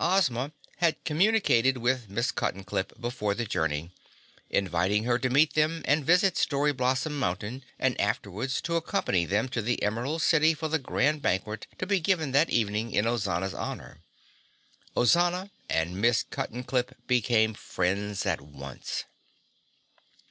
Ozma 0.00 0.52
had 0.78 1.04
communicated 1.04 1.76
with 1.76 2.08
Miss 2.08 2.32
Cuttenclip 2.32 2.98
before 2.98 3.34
the 3.34 3.44
journey, 3.44 3.90
inviting 4.48 5.04
her 5.04 5.18
to 5.18 5.28
meet 5.28 5.52
them 5.52 5.82
and 5.84 6.02
visit 6.02 6.38
Story 6.38 6.72
Blossom 6.72 7.18
Mountain 7.18 7.62
and 7.78 8.00
afterwards 8.00 8.62
to 8.62 8.76
accompany 8.76 9.26
them 9.26 9.50
to 9.50 9.60
the 9.60 9.82
Emerald 9.82 10.22
City 10.22 10.54
for 10.54 10.68
the 10.68 10.78
Grand 10.78 11.20
Banquet 11.20 11.66
to 11.76 11.84
be 11.86 12.00
given 12.00 12.32
that 12.32 12.48
evening 12.48 12.90
in 12.90 13.04
Ozana's 13.06 13.52
honor. 13.52 14.00
Ozana 14.96 15.50
and 15.68 16.00
Miss 16.00 16.24
Cuttenclip 16.24 16.94
became 17.06 17.52
friends 17.52 18.24
at 18.24 18.40
once. 18.40 19.04